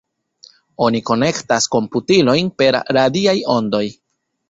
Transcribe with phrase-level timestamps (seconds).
[0.85, 3.87] Oni konektas komputilojn per radiaj ondoj.